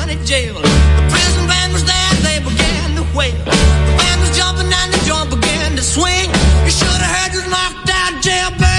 [0.00, 0.54] county jail.
[0.54, 3.36] The prison band was there, they began to wail.
[3.44, 6.30] The band was jumping and the joint began to swing.
[6.64, 8.69] You should have heard you knocked out jailbird.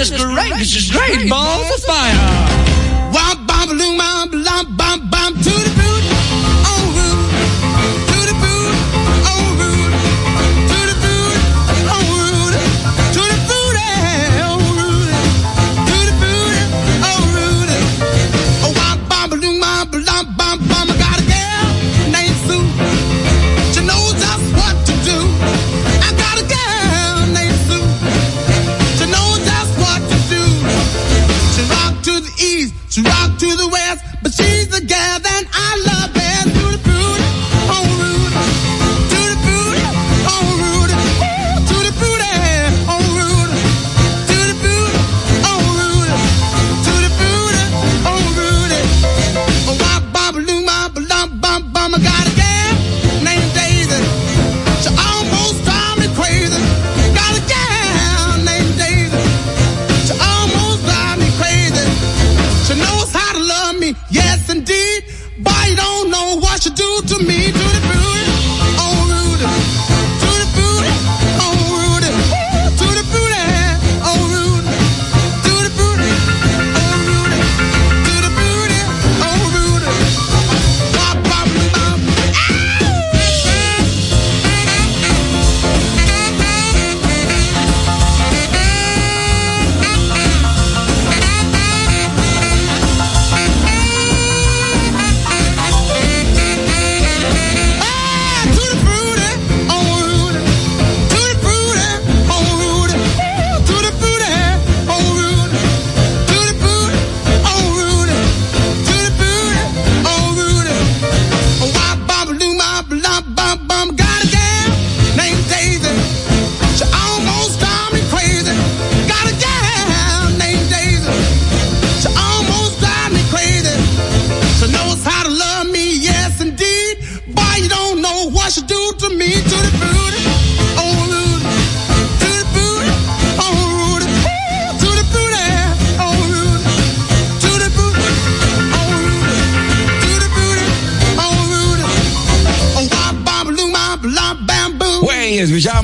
[0.00, 0.54] is great.
[0.56, 1.28] This is great.
[1.28, 2.14] Balls of fire.
[3.12, 5.69] Womp, bomb, loom, bomb, bomb, bomb, to the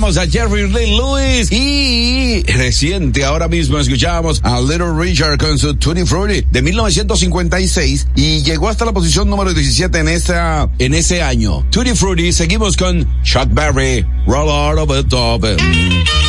[0.08, 5.74] escuchamos a Jerry Lee Lewis y reciente ahora mismo escuchamos a Little Richard con su
[5.74, 11.22] Tutti Frutti de 1956 y llegó hasta la posición número 17 en esa en ese
[11.22, 11.66] año.
[11.70, 16.25] Tutti Frutti seguimos con Chuck Berry, Roll Out of the Top.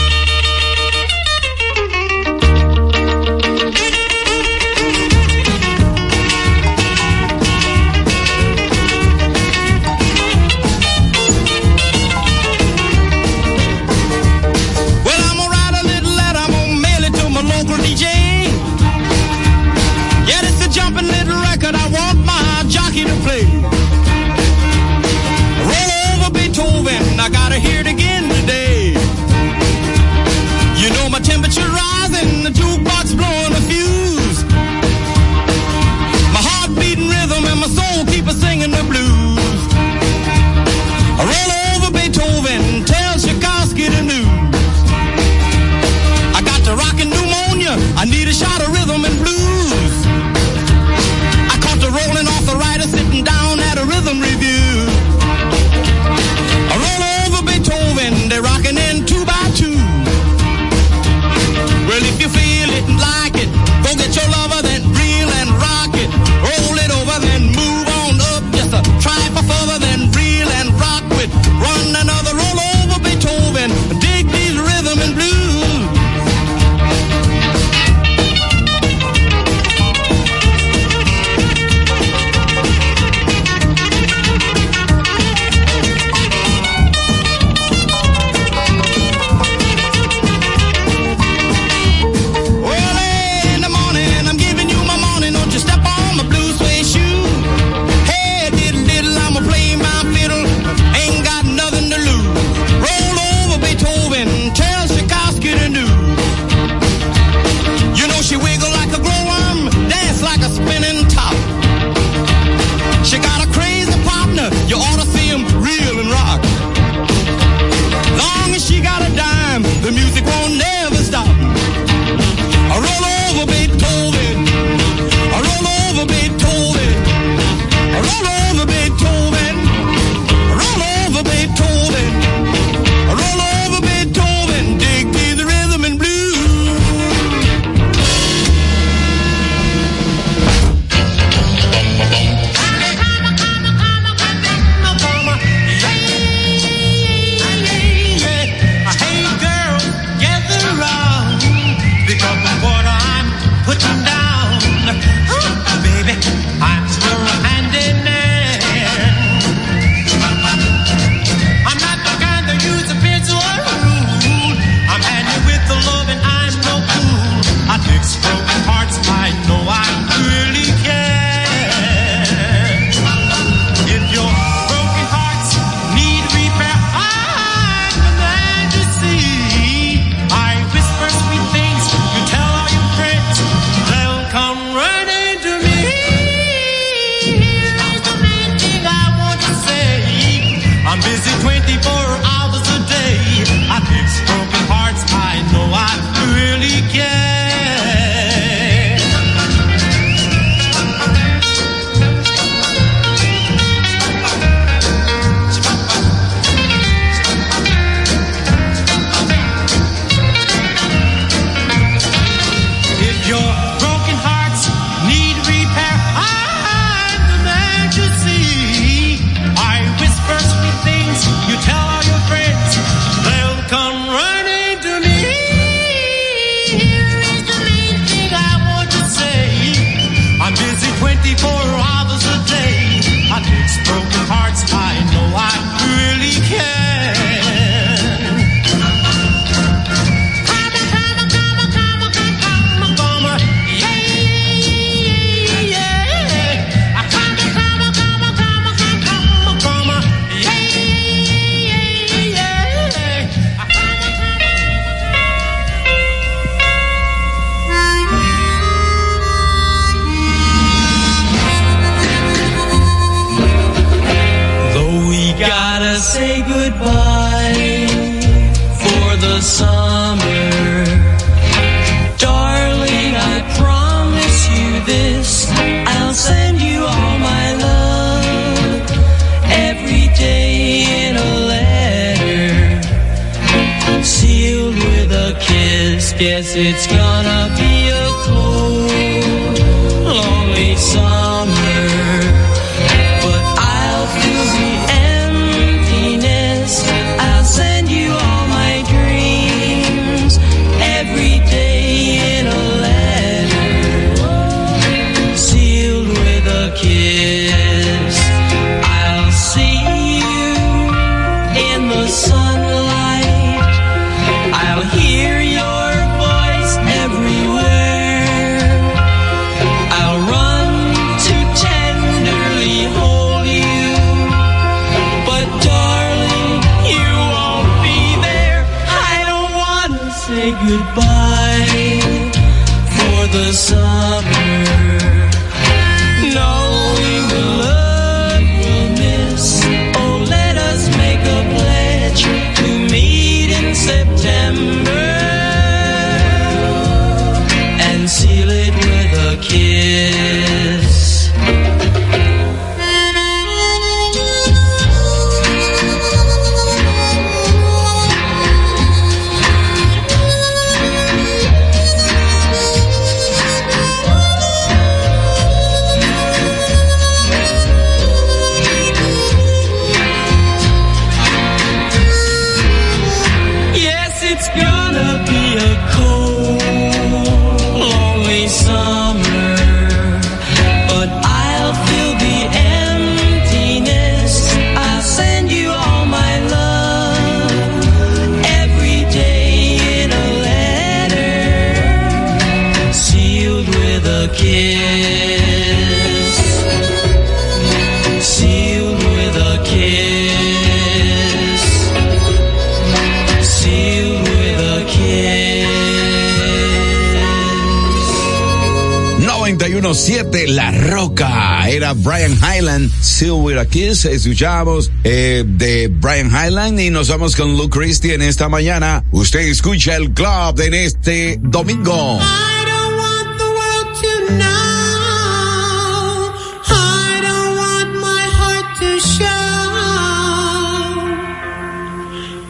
[414.28, 419.06] escuchamos eh, de Brian Highland y nos vamos con Luke Christie en esta mañana.
[419.12, 422.20] Usted escucha el club en este domingo.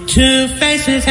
[0.08, 1.06] Two faces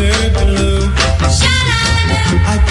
[0.00, 1.30] disturb the.
[1.30, 2.69] Shut up!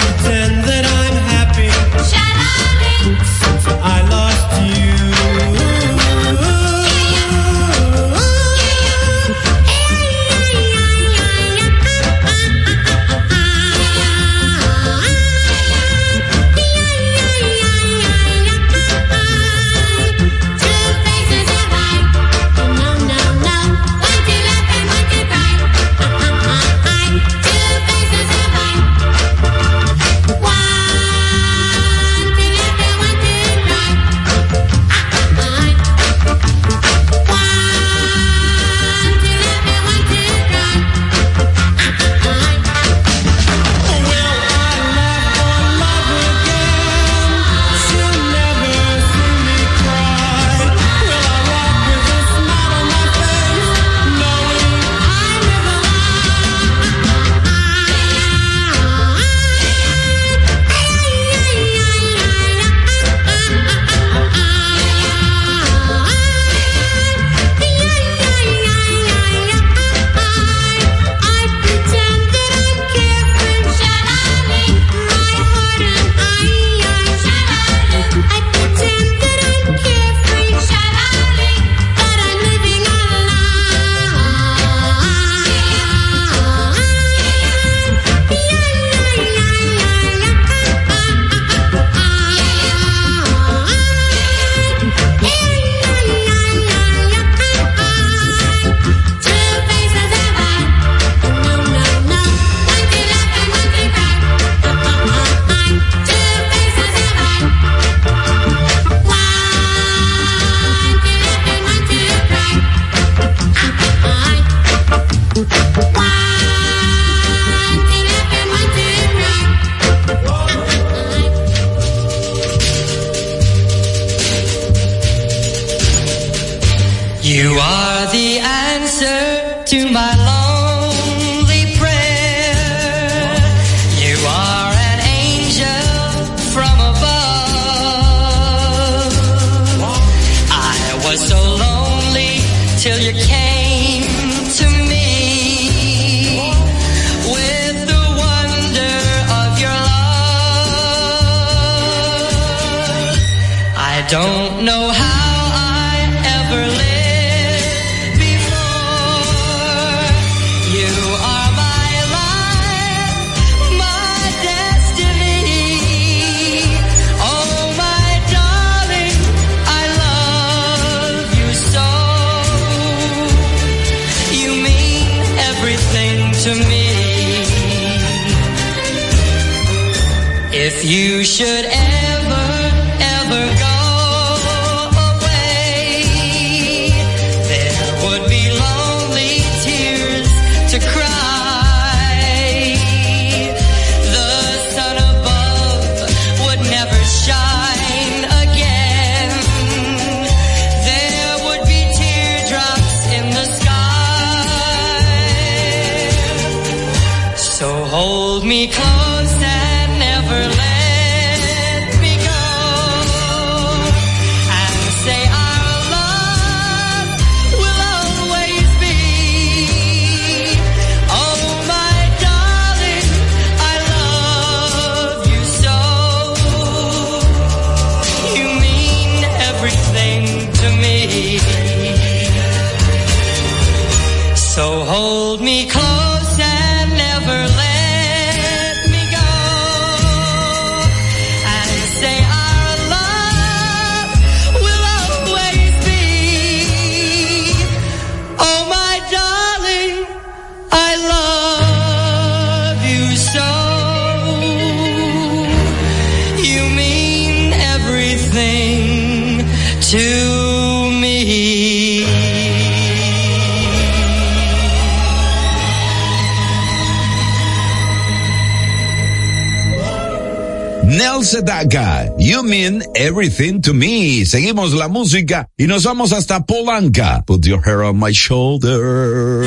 [273.20, 274.24] Everything to Me.
[274.24, 277.22] Seguimos la música y nos vamos hasta Polanca.
[277.26, 279.44] Put your hair on my shoulder.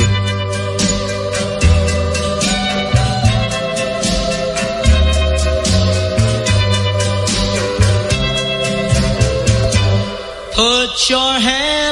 [10.53, 11.82] Put your hand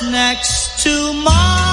[0.00, 1.71] next to mine.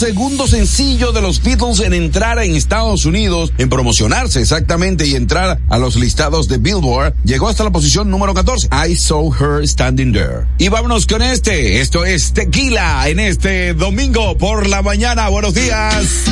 [0.00, 5.60] segundo sencillo de los Beatles en entrar en Estados Unidos, en promocionarse exactamente y entrar
[5.68, 8.70] a los listados de Billboard, llegó hasta la posición número 14.
[8.72, 10.46] I saw her standing there.
[10.56, 11.82] Y vámonos con este.
[11.82, 15.28] Esto es Tequila en este domingo por la mañana.
[15.28, 16.24] Buenos días.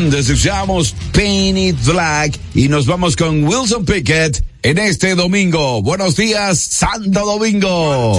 [0.00, 5.82] Hernández, escuchamos It Black y nos vamos con Wilson Pickett en este domingo.
[5.82, 8.16] Buenos días, Santo Domingo.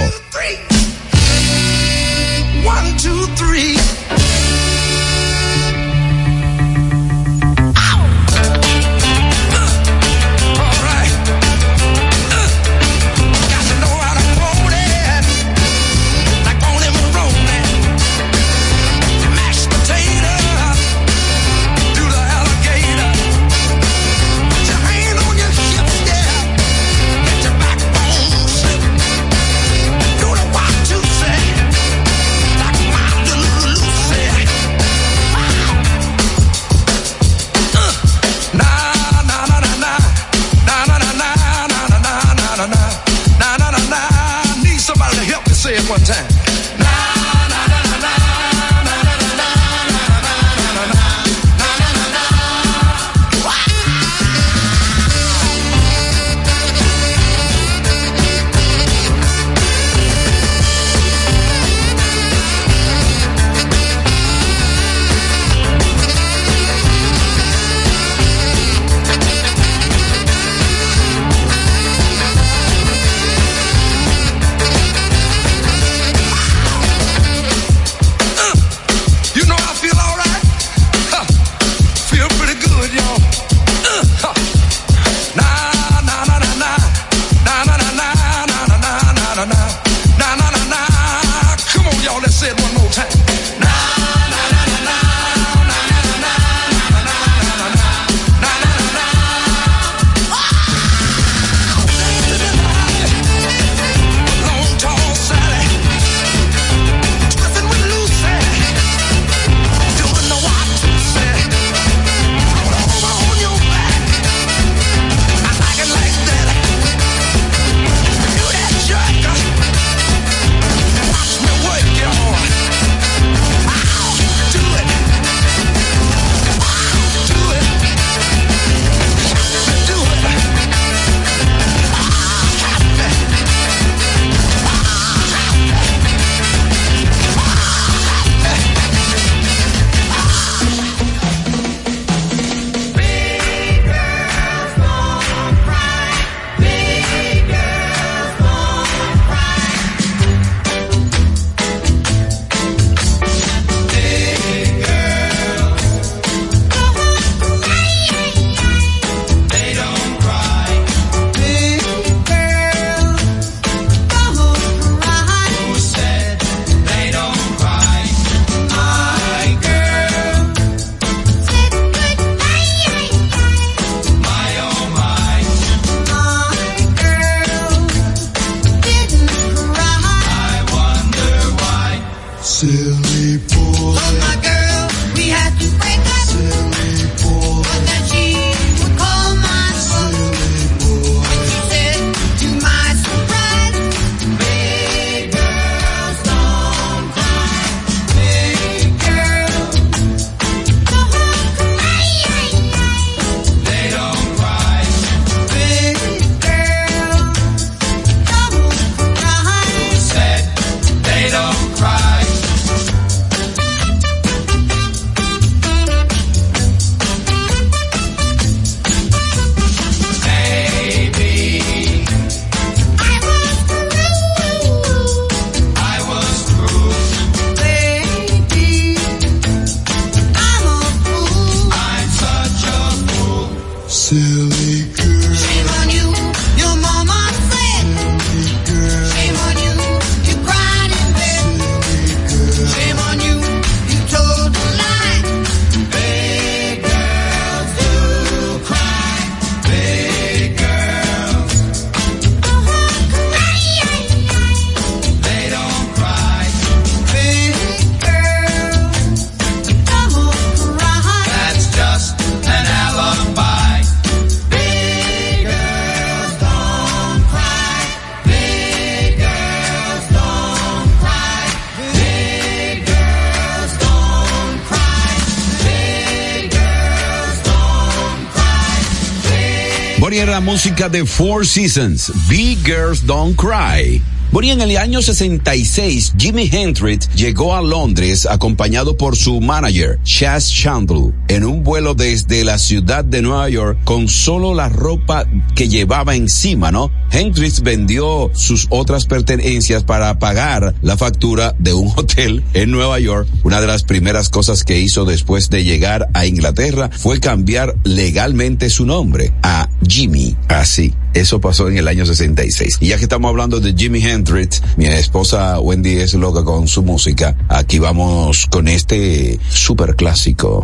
[280.71, 284.01] De Four Seasons, Big Girls Don't Cry.
[284.31, 290.49] Bonnie en el año 66, Jimi Hendrix llegó a Londres acompañado por su manager, Chas
[290.49, 295.67] Chandler, en un vuelo desde la ciudad de Nueva York con solo la ropa que
[295.67, 296.89] llevaba encima, ¿no?
[297.11, 303.27] Hendrix vendió sus otras pertenencias para pagar la factura de un hotel en Nueva York.
[303.43, 308.69] Una de las primeras cosas que hizo después de llegar a Inglaterra fue cambiar legalmente
[308.69, 310.37] su nombre a Jimmy.
[310.47, 310.93] Así.
[311.13, 312.77] Eso pasó en el año 66.
[312.79, 316.81] Y ya que estamos hablando de Jimi Hendrix, mi esposa Wendy es loca con su
[316.81, 317.35] música.
[317.49, 320.63] Aquí vamos con este super clásico.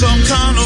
[0.00, 0.59] Some kind of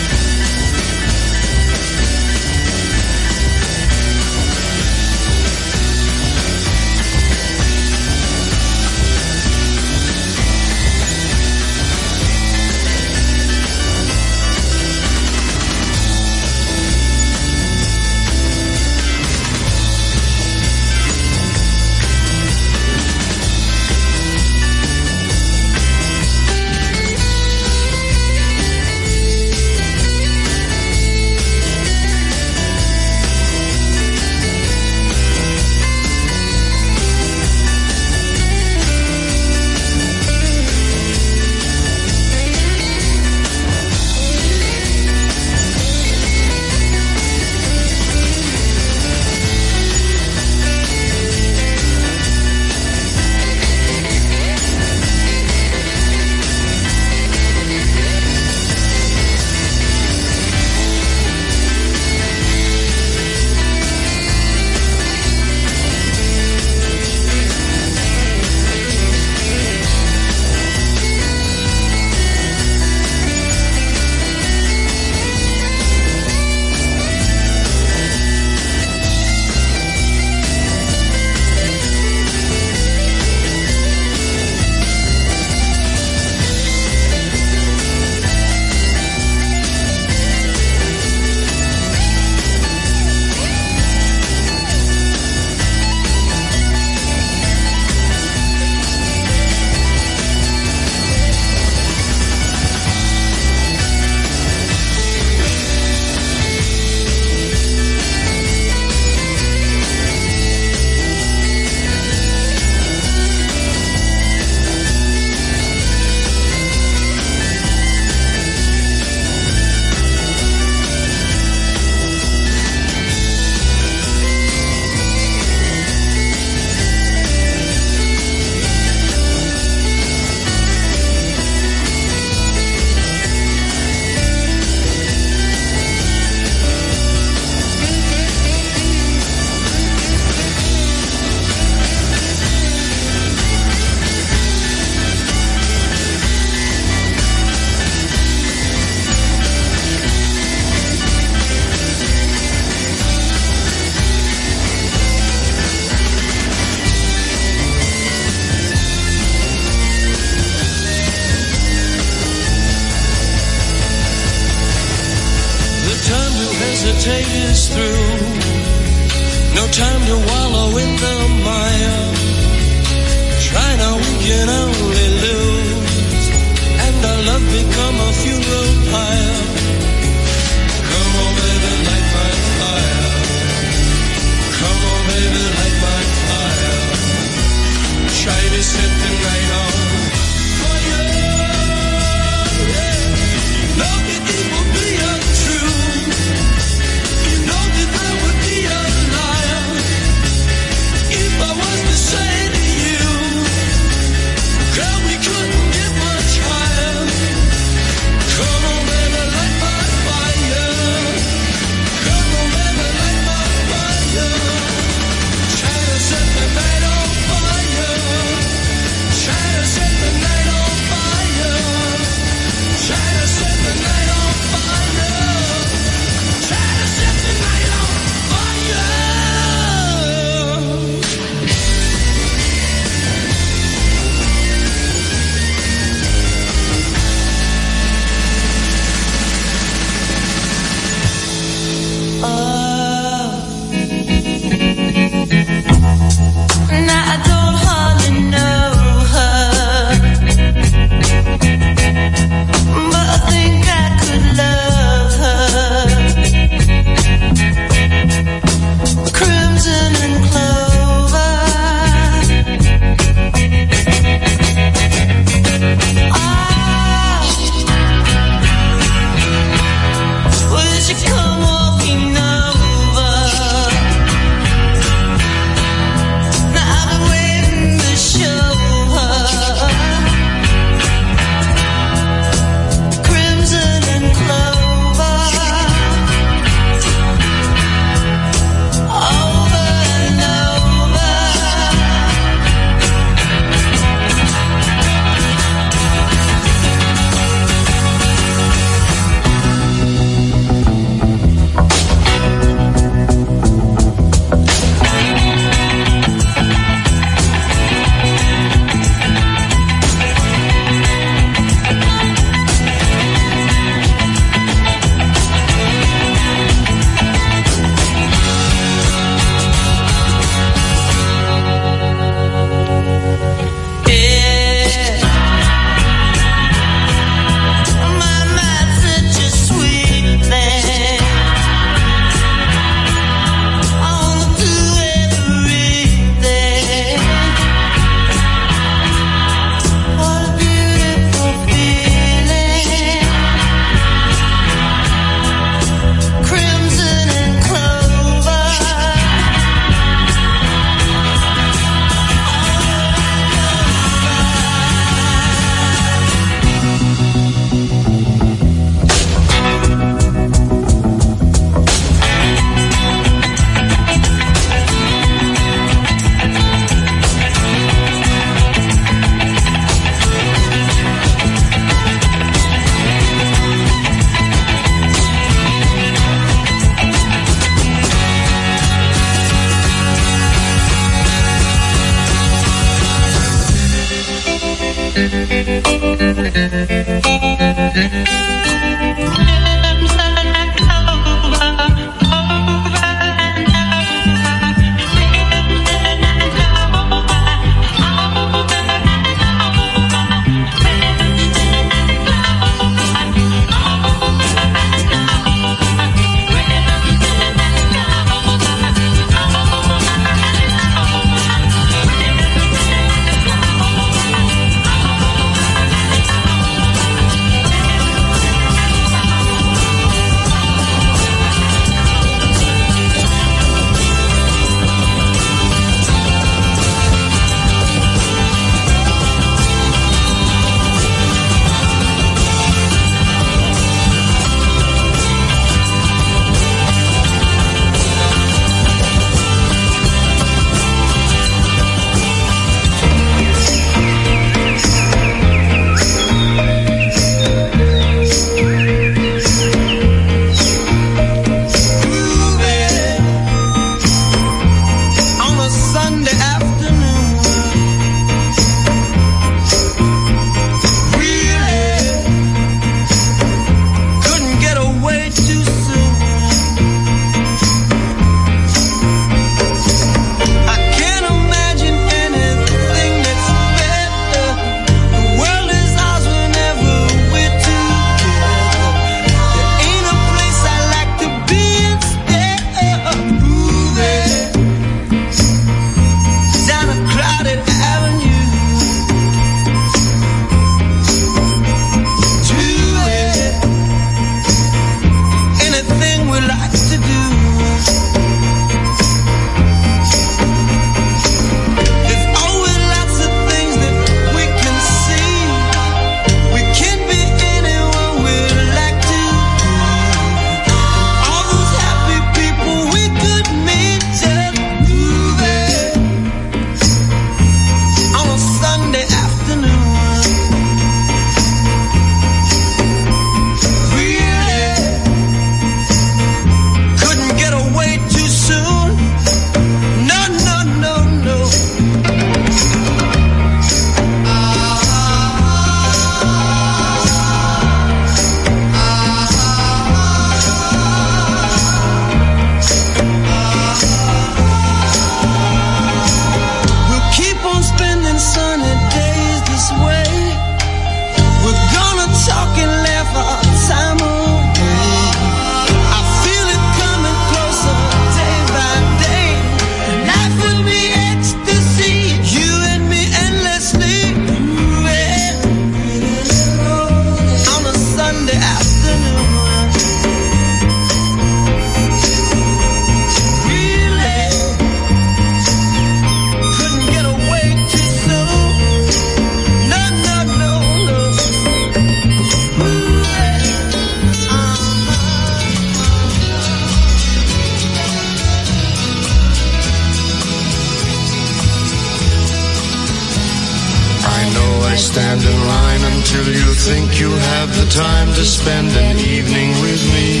[595.84, 600.00] until you think you have the time to spend an evening with me?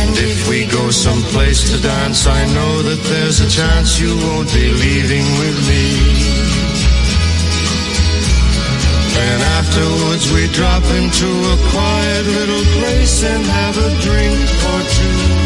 [0.00, 4.50] And if we go someplace to dance, I know that there's a chance you won't
[4.54, 5.84] be leaving with me.
[9.28, 14.40] And afterwards we drop into a quiet little place and have a drink
[14.72, 15.45] or two.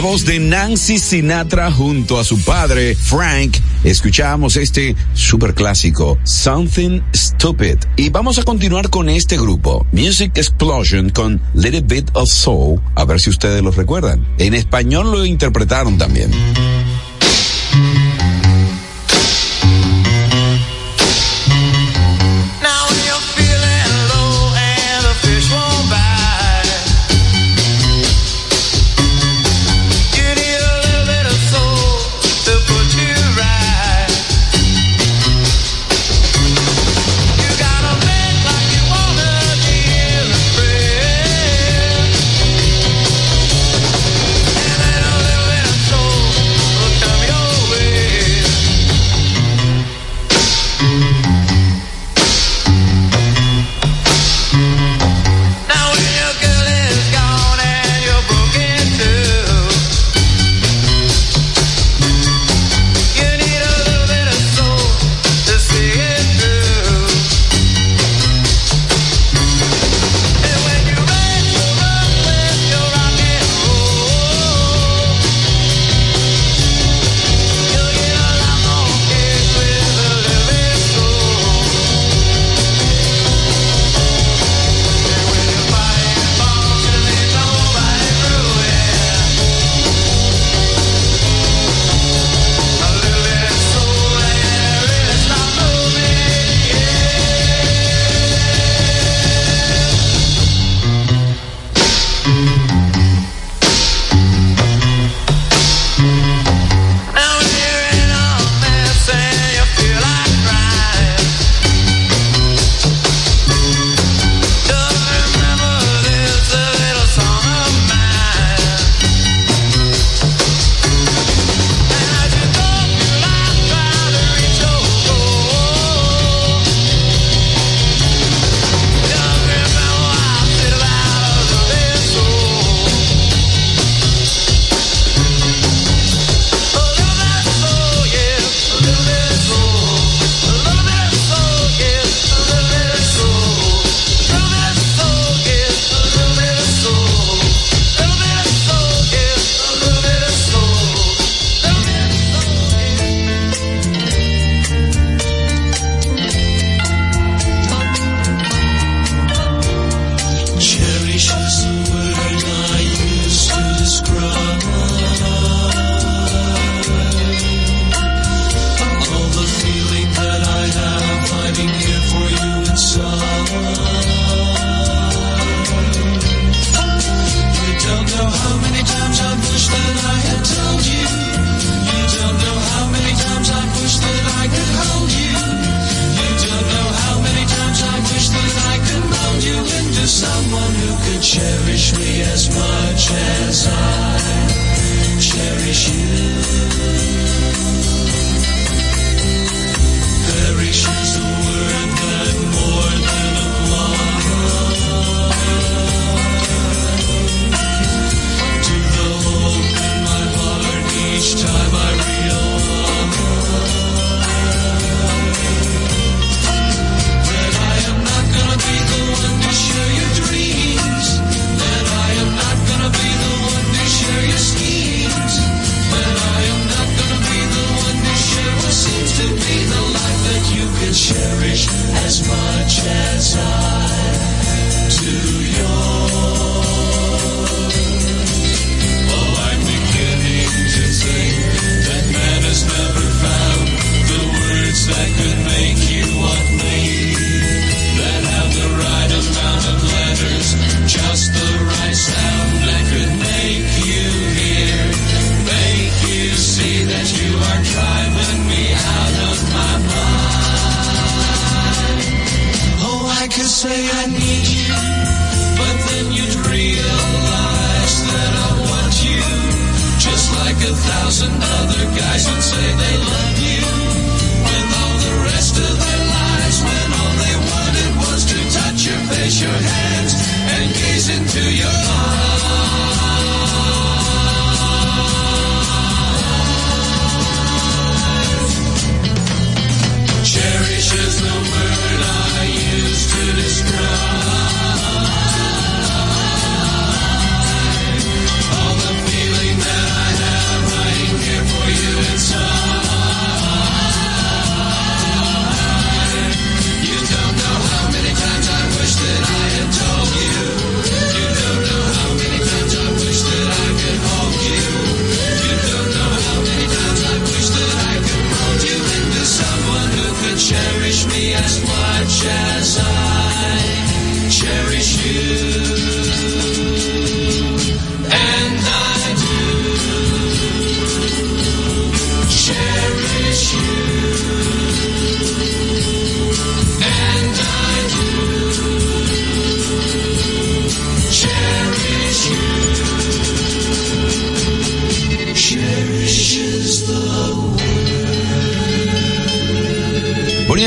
[0.00, 3.58] La voz de Nancy Sinatra junto a su padre, Frank.
[3.84, 7.76] Escuchamos este super clásico, Something Stupid.
[7.96, 12.80] Y vamos a continuar con este grupo, Music Explosion con Little Bit of Soul.
[12.94, 14.26] A ver si ustedes lo recuerdan.
[14.38, 16.30] En español lo interpretaron también.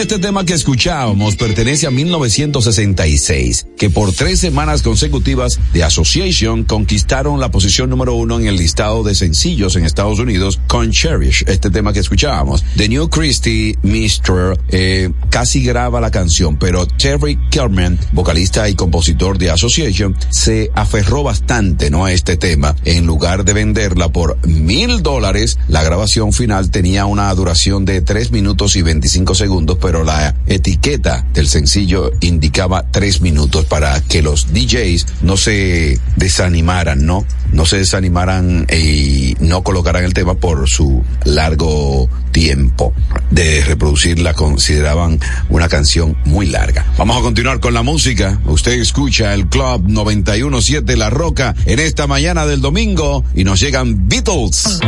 [0.04, 7.39] este tema que escuchábamos pertenece a 1966 que por tres semanas consecutivas The Association conquistaron
[7.39, 11.69] la posición número uno en el listado de sencillos en Estados Unidos con Cherish, este
[11.69, 12.63] tema que escuchábamos.
[12.78, 14.59] The New Christie, Mr.
[14.69, 21.24] Eh, casi graba la canción, pero Terry Kerman, vocalista y compositor de Association, se aferró
[21.24, 22.05] bastante ¿no?
[22.05, 22.76] a este tema.
[22.86, 28.32] En lugar de venderla por mil dólares, la grabación final tenía una duración de tres
[28.32, 34.53] minutos y 25 segundos, pero la etiqueta del sencillo indicaba tres minutos para que los
[34.53, 37.26] DJs no se desanimaran, ¿no?
[37.51, 42.93] No se desanimaran y no colocaran el tema por su largo tiempo
[43.32, 44.36] de reproducirla.
[44.36, 45.19] Consideraban
[45.49, 46.86] una canción muy larga.
[46.99, 48.39] Vamos a continuar con la música.
[48.45, 54.07] Usted escucha el Club 917 La Roca en esta mañana del domingo y nos llegan
[54.07, 54.82] Beatles.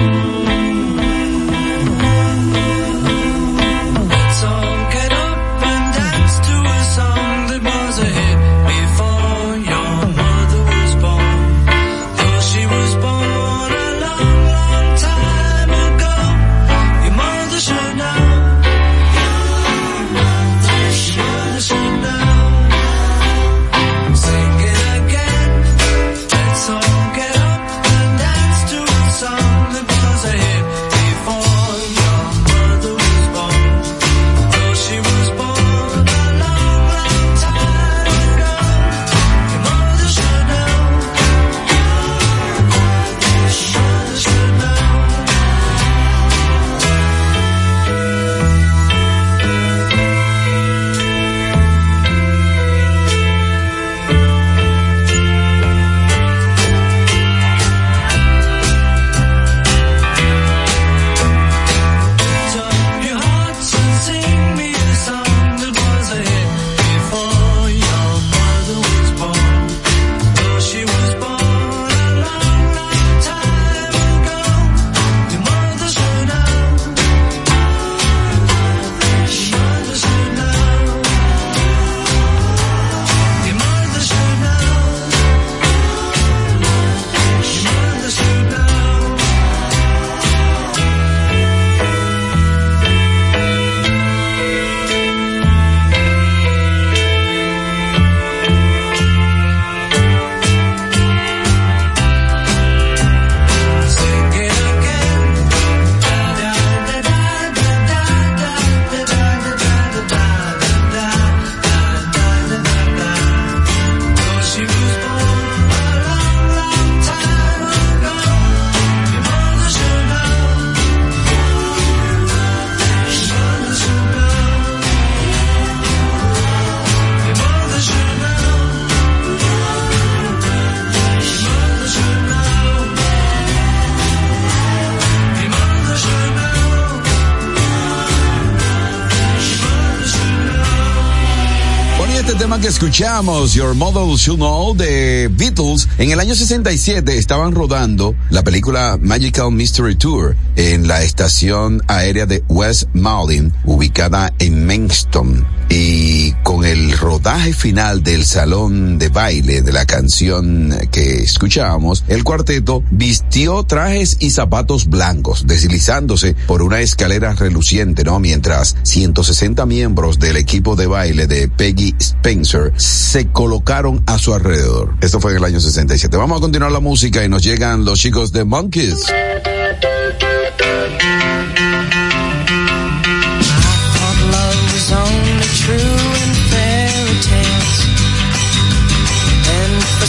[142.98, 148.13] Tema que escuchamos, Your Mother Should Know, de Beatles, en el año 67 estaban rodando
[148.30, 155.47] la película Magical Mystery Tour en la estación aérea de West Malin, ubicada en Manston.
[155.69, 162.23] Y con el rodaje final del salón de baile de la canción que escuchábamos, el
[162.23, 168.19] cuarteto vistió trajes y zapatos blancos, deslizándose por una escalera reluciente, ¿no?
[168.19, 172.71] Mientras 160 miembros del equipo de baile de Peggy Spencer
[173.16, 174.93] se colocaron a su alrededor.
[174.99, 176.18] Esto fue en el año 67.
[176.18, 179.05] Vamos a continuar la música y nos llegan los chicos de Monkeys.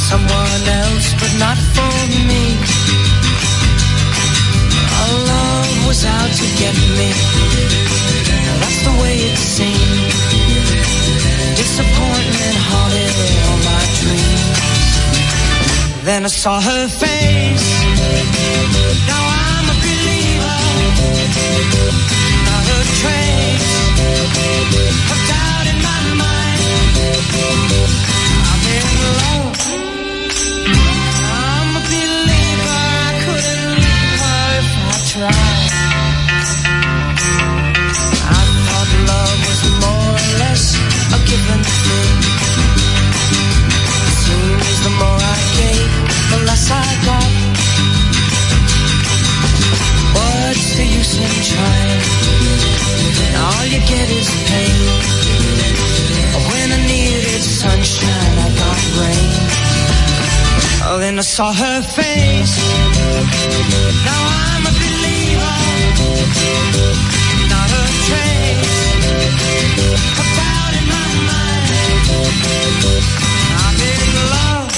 [0.08, 0.68] someone
[6.04, 7.08] out to get me
[8.60, 9.96] that's the way it seemed
[11.56, 11.95] disappointment
[16.06, 17.82] then I saw her face.
[19.08, 19.45] Now I'm
[53.86, 54.78] get is pain.
[56.50, 59.30] When I needed sunshine, I got rain.
[60.88, 62.56] Oh, then I saw her face.
[64.08, 65.58] Now I'm a believer.
[67.52, 68.76] Not a trace
[70.20, 71.66] of doubt in my mind.
[73.64, 74.02] I'm in
[74.34, 74.74] love.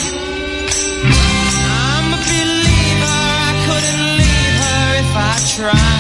[1.91, 3.17] I'm a believer.
[3.47, 5.98] I couldn't leave her if I tried.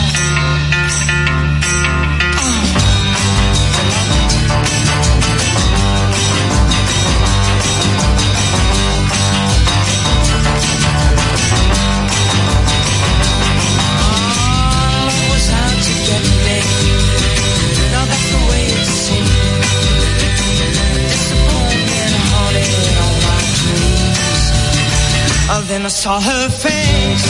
[25.68, 27.28] Then I saw her face.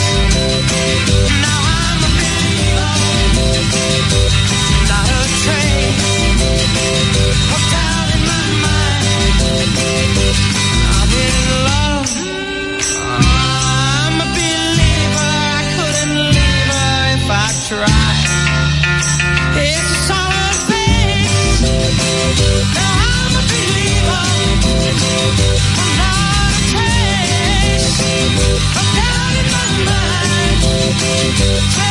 [31.01, 31.88] Hey!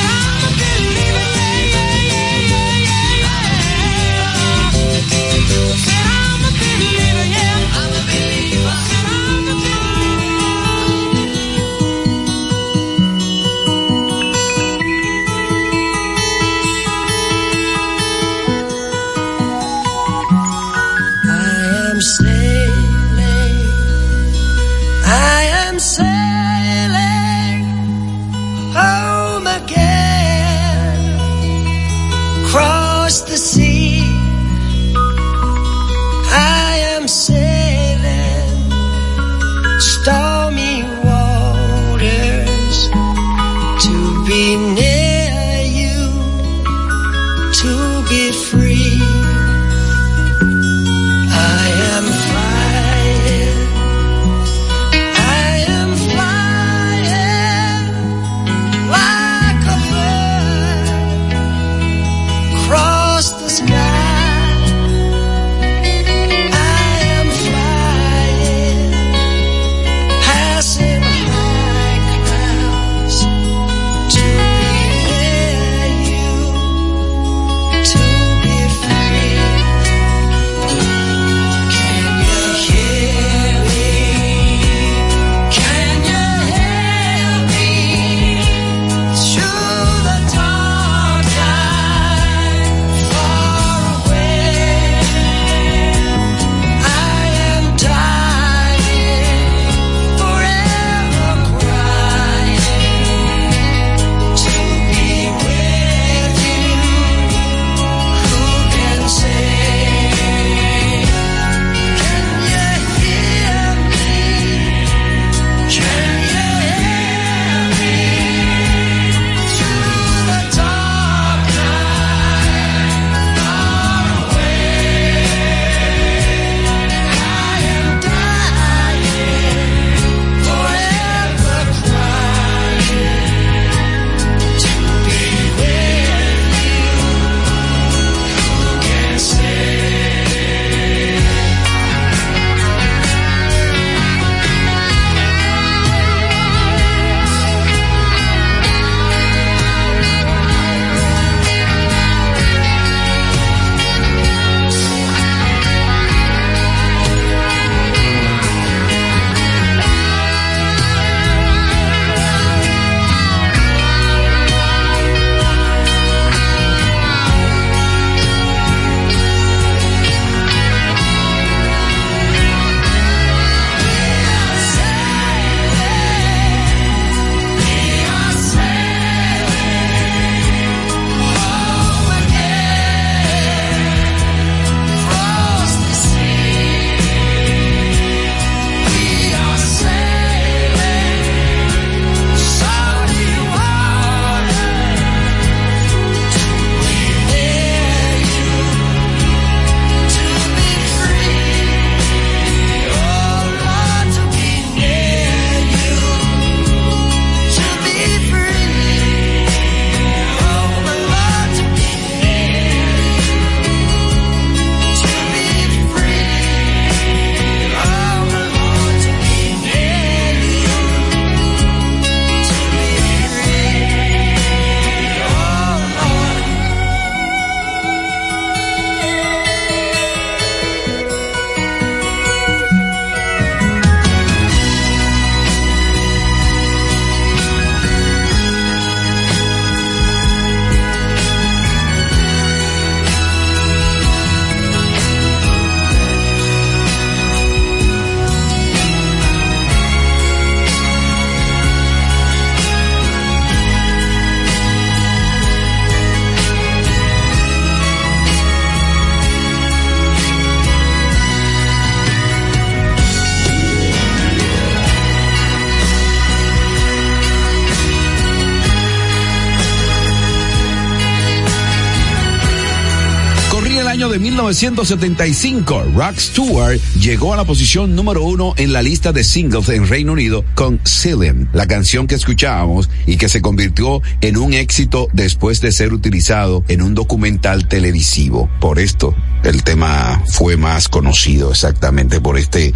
[274.60, 279.86] 1975, Rock Stewart llegó a la posición número uno en la lista de singles en
[279.86, 285.06] Reino Unido con Ceiling, la canción que escuchábamos y que se convirtió en un éxito
[285.12, 288.50] después de ser utilizado en un documental televisivo.
[288.60, 289.14] Por esto,
[289.44, 292.74] el tema fue más conocido exactamente por este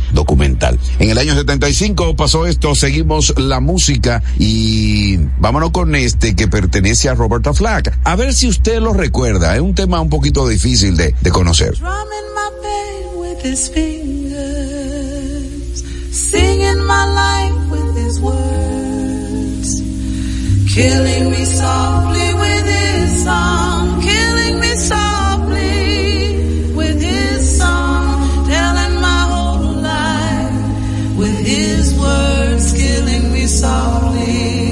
[2.16, 7.98] pasó esto, seguimos la música y vámonos con este que pertenece a Roberta Flack.
[8.04, 11.74] A ver si usted lo recuerda, es un tema un poquito difícil de, de conocer.
[20.74, 25.11] Killing me softly with his song, killing me softly.
[31.52, 34.71] His words killing me softly.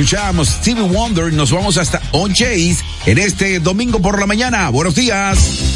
[0.00, 4.70] escuchamos Stevie Wonder nos vamos hasta On Chase en este domingo por la mañana.
[4.70, 5.69] Buenos días.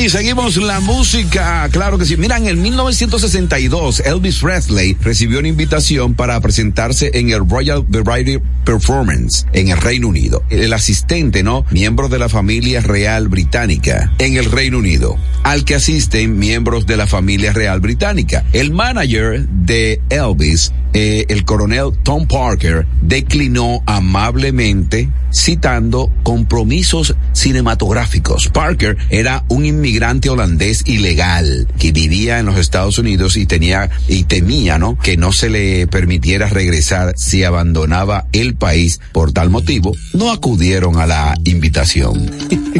[0.00, 1.68] Dani, seguimos la música.
[1.70, 2.16] Claro que sí.
[2.16, 8.42] Mira, en el 1962, Elvis Presley recibió una invitación para presentarse en el Royal Variety
[8.64, 10.42] Performance en el Reino Unido.
[10.48, 11.66] El asistente, ¿no?
[11.70, 16.96] Miembro de la familia real británica en el Reino Unido al que asisten miembros de
[16.96, 18.44] la familia real británica.
[18.52, 28.48] El manager de Elvis, eh, el coronel Tom Parker, declinó amablemente citando compromisos cinematográficos.
[28.48, 34.24] Parker era un inmigrante holandés ilegal que vivía en los Estados Unidos y tenía y
[34.24, 34.98] temía, ¿no?
[34.98, 39.96] Que no se le permitiera regresar si abandonaba el país por tal motivo.
[40.12, 42.30] No acudieron a la invitación.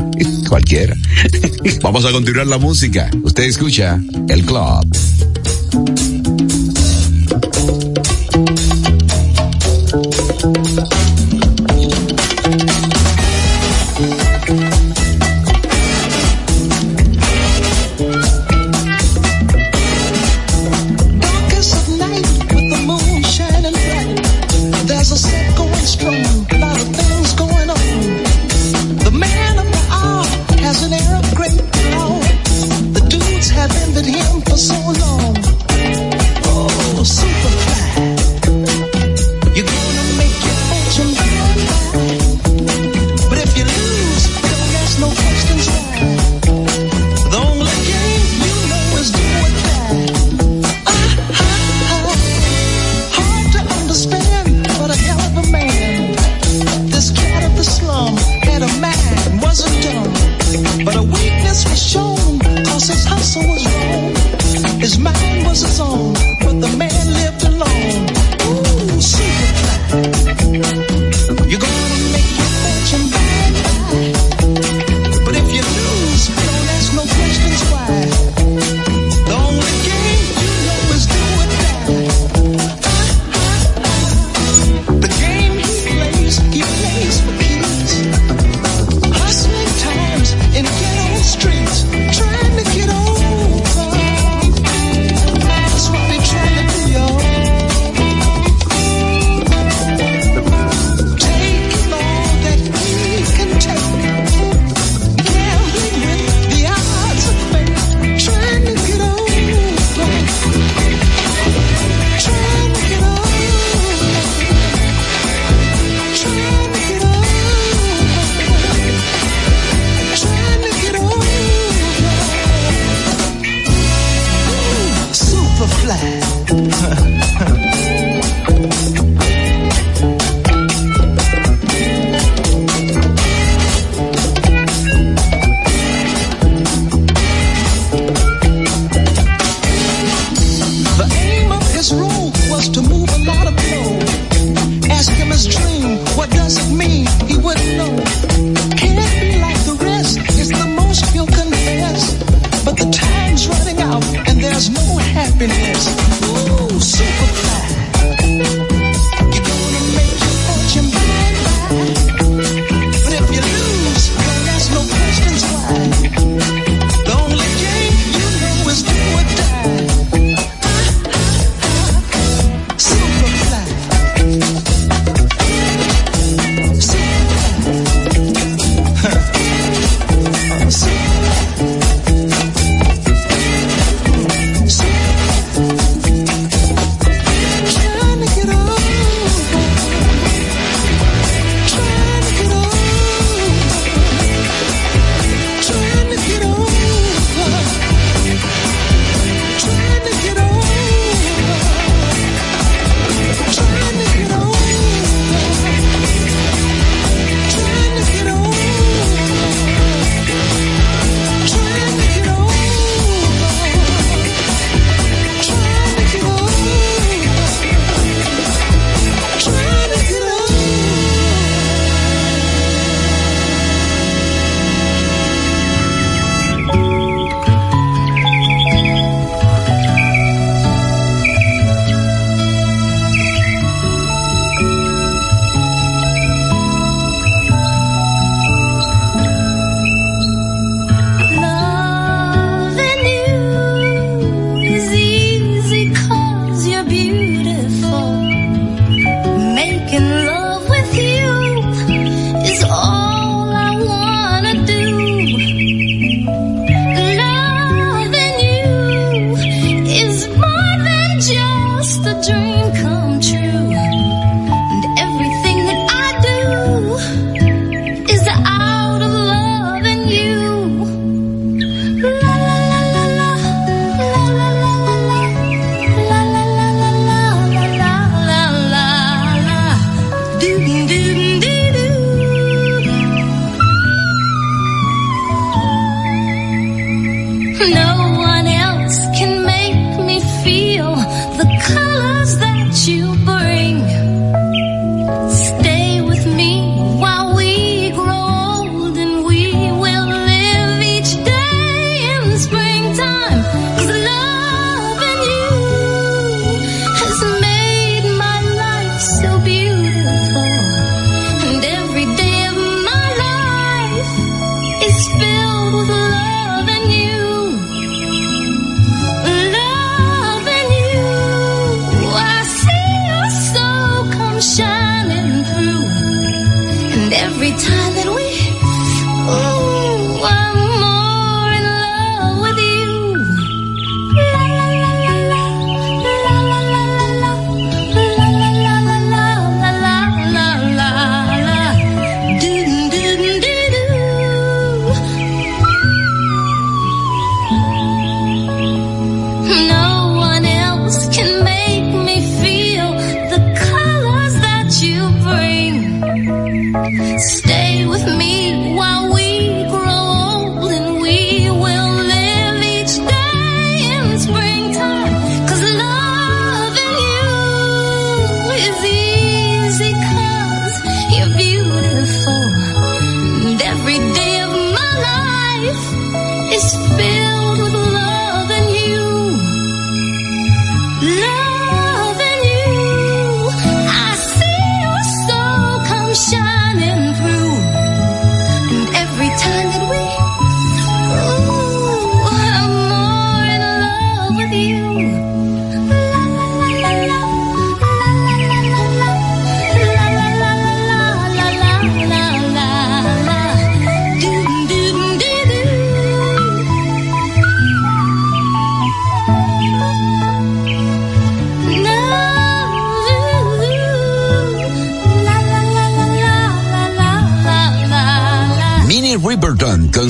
[0.48, 0.96] Cualquiera.
[1.82, 3.08] Vamos a continuar la música.
[3.22, 4.84] Usted escucha El Club.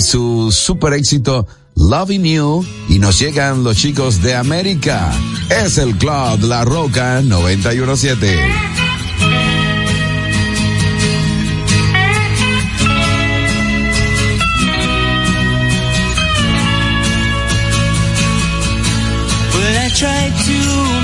[0.01, 1.47] su super éxito
[1.77, 5.13] Loving You y nos llegan los chicos de América.
[5.65, 8.39] Es el Club La Roca 917.
[20.01, 20.59] tried to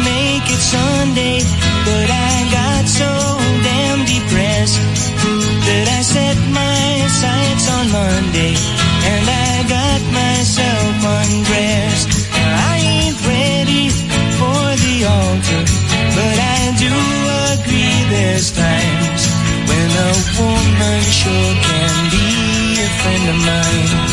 [0.08, 1.38] make it Sunday,
[1.84, 3.10] but I got so
[3.62, 4.80] damn depressed
[5.66, 8.85] that I set my sights on Monday.
[9.12, 12.10] and I got myself undressed.
[12.70, 13.84] I ain't ready
[14.38, 15.62] for the altar,
[16.16, 16.94] but I do
[17.54, 19.22] agree there's times
[19.68, 22.26] when a woman sure can be
[22.86, 24.05] a friend of mine.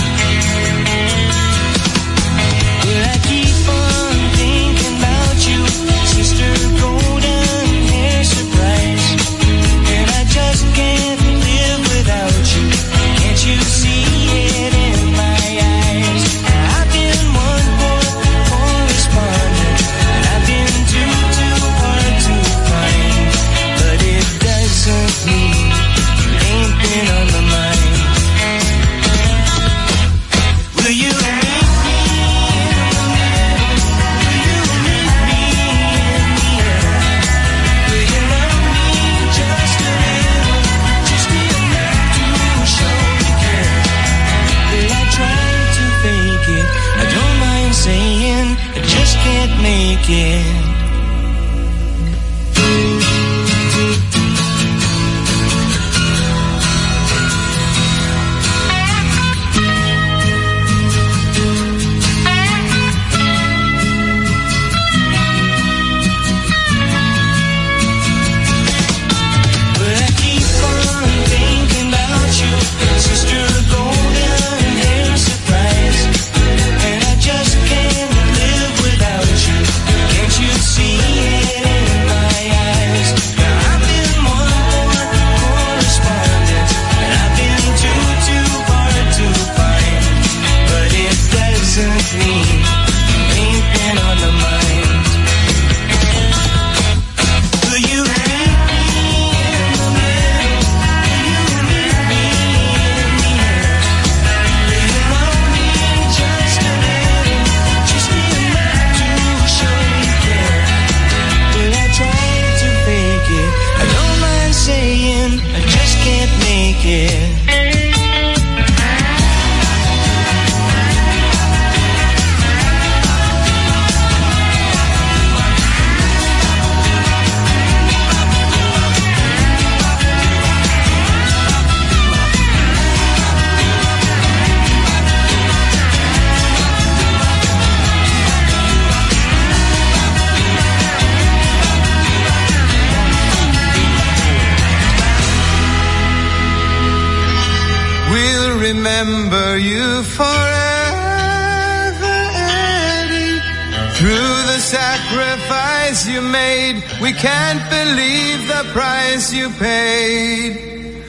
[157.01, 161.03] We can't believe the price you paid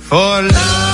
[0.00, 0.91] for love.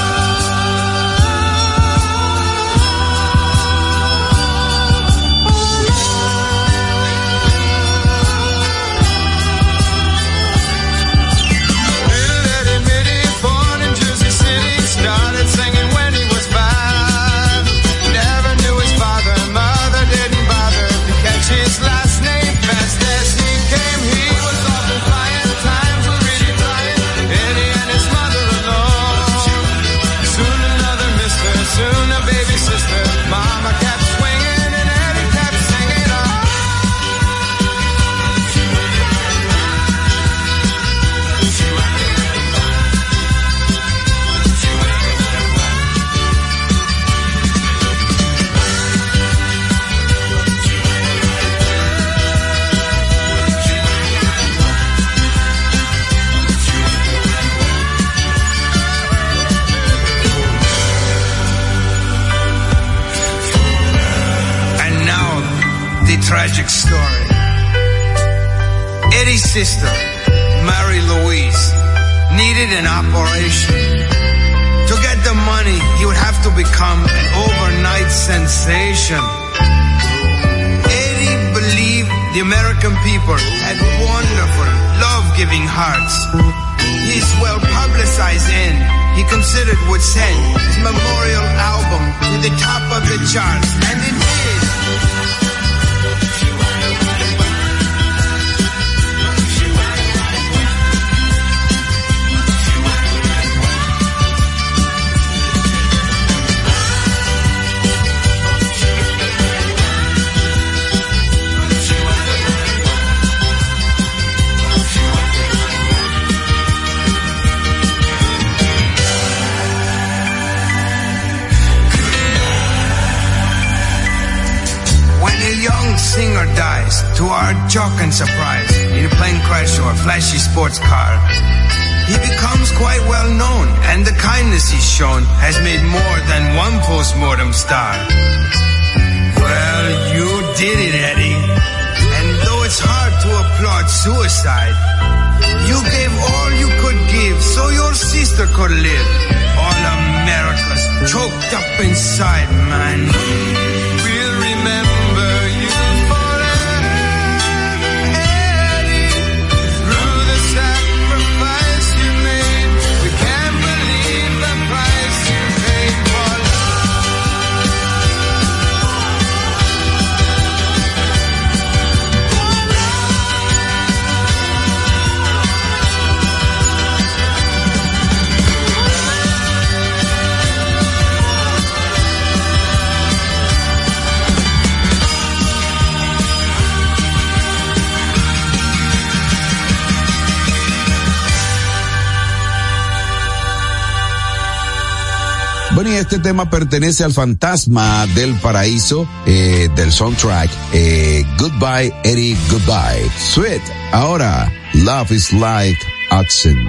[196.68, 203.10] pertenece al fantasma del paraíso eh, del soundtrack eh, Goodbye Eddie Goodbye.
[203.16, 203.62] Sweet,
[203.92, 205.78] ahora Love is Like
[206.10, 206.68] Oxen.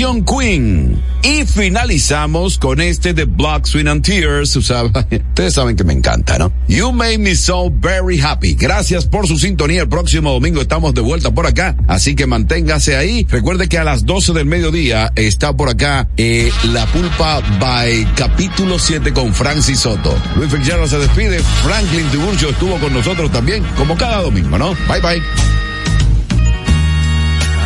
[0.00, 0.98] Queen.
[1.22, 4.56] Y finalizamos con este de Block Swing and Tears.
[4.56, 6.50] Ustedes saben que me encanta, ¿no?
[6.68, 8.54] You made me so very happy.
[8.54, 9.82] Gracias por su sintonía.
[9.82, 11.76] El próximo domingo estamos de vuelta por acá.
[11.86, 13.26] Así que manténgase ahí.
[13.28, 18.78] Recuerde que a las 12 del mediodía está por acá eh, La Pulpa by capítulo
[18.78, 20.16] 7 con Francis Soto.
[20.36, 21.40] Luis Fitzgerald se despide.
[21.62, 24.74] Franklin Tiburcio estuvo con nosotros también, como cada domingo, ¿no?
[24.88, 25.22] Bye bye.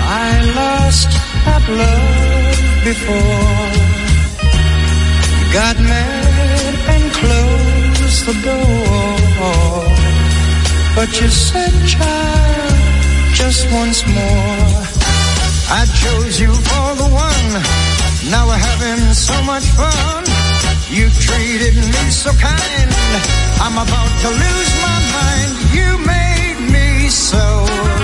[0.06, 3.94] I lost that loved before.
[5.52, 9.14] Got mad and closed the door.
[10.96, 12.74] But you said, child,
[13.32, 14.94] just once more.
[15.70, 17.50] I chose you for the one.
[18.30, 20.24] Now we're having so much fun.
[20.90, 22.90] You treated me so kind.
[23.64, 25.52] I'm about to lose my mind.
[25.78, 28.03] You made me so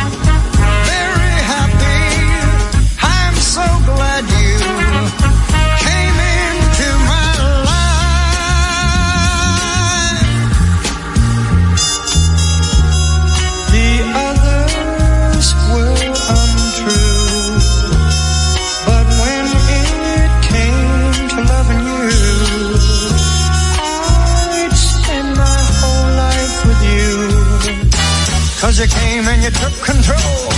[28.71, 30.53] Cause you came and you took control.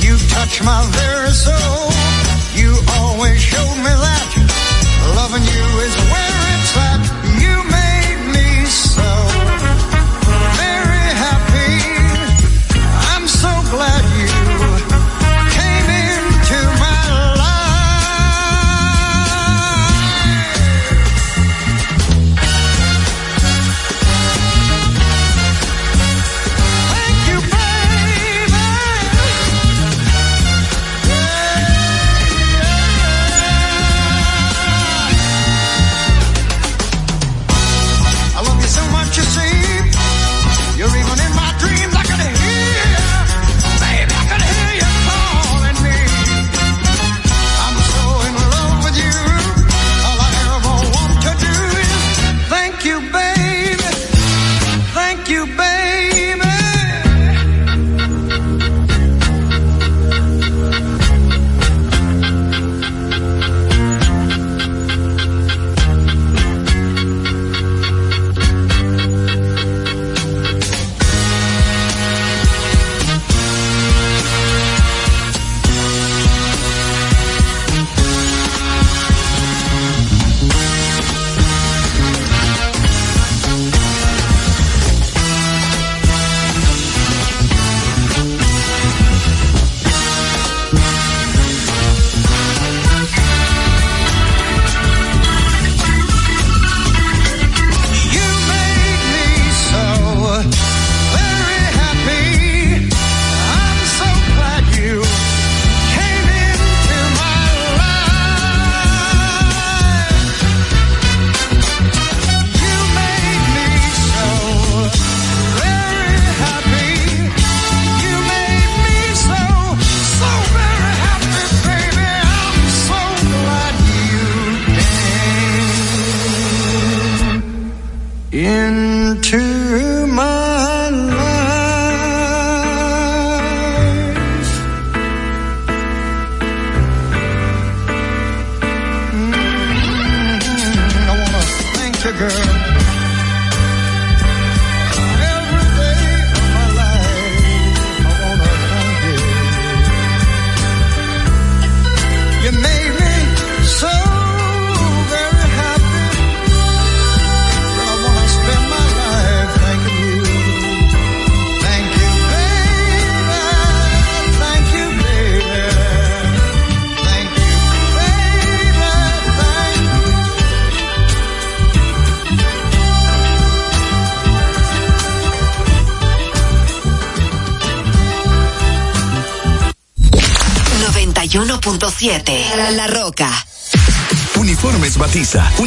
[0.00, 2.03] You touched my very soul.
[2.54, 4.30] You always showed me that
[5.16, 7.23] loving you is where it's at.